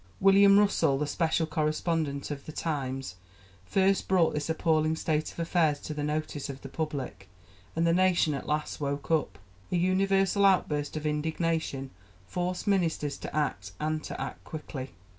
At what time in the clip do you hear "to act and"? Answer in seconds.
13.19-14.03